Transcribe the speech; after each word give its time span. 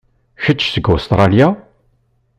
Kečč 0.43 0.61
seg 0.73 0.85
Ustṛalya? 0.95 1.47